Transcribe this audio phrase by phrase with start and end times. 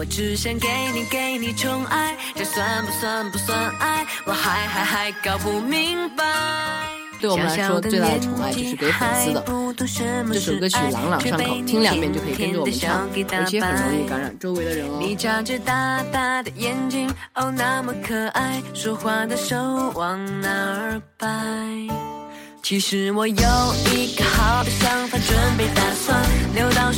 [0.00, 4.06] 我只想给你给你宠爱，这算不算不算爱？
[4.24, 6.24] 我还还还搞不明白。
[7.20, 9.44] 对我们来说，最大的宠爱就是给粉丝的。
[10.32, 14.96] 这首歌曲朗朗上口，听两遍就可以跟着我们唱，而且很容易感染周围的人哦。
[15.02, 19.54] 你眨着大大的眼睛，哦，那么可爱，说话的手
[19.94, 21.28] 往哪儿摆？
[22.62, 26.18] 其实我有一个好的想法，准备打算
[26.54, 26.90] 留到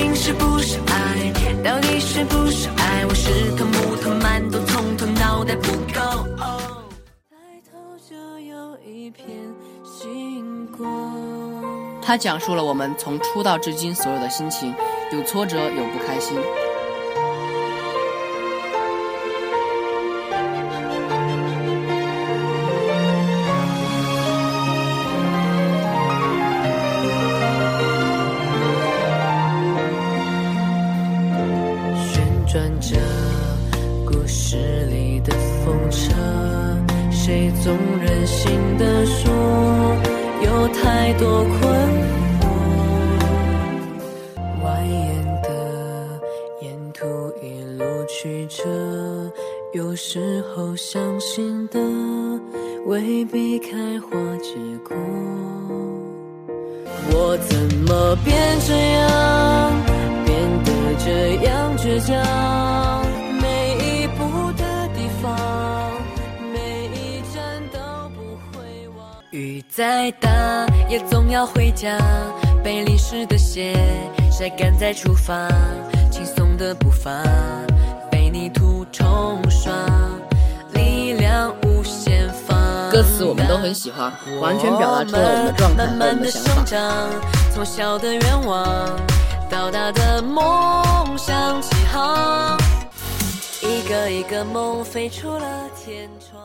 [0.00, 1.30] 究竟是不是爱？
[1.62, 3.04] 到底是不是爱？
[3.06, 6.26] 我是头木头馒头，从头脑袋不够。
[7.28, 7.36] 抬
[7.70, 7.78] 头
[8.08, 9.26] 就有一片
[9.84, 12.00] 星光。
[12.00, 14.74] 他讲述了我们从出道至今所有的心情，
[15.12, 16.34] 有挫折，有不开心。
[32.52, 32.96] 转着
[34.04, 34.56] 故事
[34.86, 35.32] 里的
[35.64, 36.12] 风车，
[37.12, 39.32] 谁总任性的说
[40.42, 41.60] 有太多困
[42.40, 42.42] 惑。
[44.64, 45.48] 蜿蜒的
[46.60, 47.06] 沿途
[47.40, 48.64] 一路曲折，
[49.72, 51.78] 有时候相信的
[52.86, 54.10] 未必开花
[54.42, 54.96] 结果。
[57.12, 58.34] 我怎么变
[58.66, 59.29] 这样？
[61.10, 62.16] 这样倔强，
[63.42, 65.36] 每一步的地方，
[66.52, 67.80] 每一站都
[68.10, 69.04] 不会忘。
[69.32, 70.30] 雨再大，
[70.88, 71.98] 也总要回家。
[72.62, 73.74] 被淋湿的鞋
[74.30, 75.48] 晒干再出发，
[76.12, 77.10] 轻松的步伐
[78.08, 79.72] 被泥土冲刷，
[80.74, 82.56] 力量无限放。
[82.92, 86.76] 歌词我们都很喜欢，完全表达出了我们的状态和我们的想法。
[87.52, 88.88] 从小的愿望。
[94.20, 96.38] 一个梦飞出了天窗。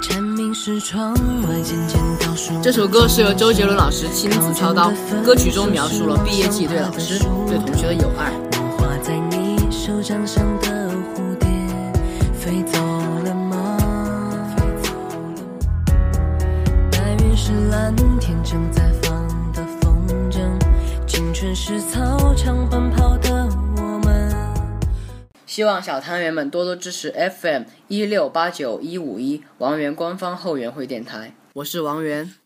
[0.00, 2.52] 蝉鸣是窗外渐渐倒数。
[2.62, 4.92] 这首歌是由周杰伦老师亲自操刀，
[5.24, 8.30] 歌曲中描述了毕业季对老师、对同学的友爱。
[8.78, 11.48] 画在你手掌上的蝴蝶
[12.32, 12.78] 飞走
[13.24, 13.76] 了吗？
[16.92, 18.82] 白云是蓝天正在。
[21.54, 22.81] 是操场奔跑的我们。
[25.52, 31.34] 希望小汤圆们多多支持 FM 一六八九一五一王源官方后援会电台。
[31.52, 32.32] 我是王源。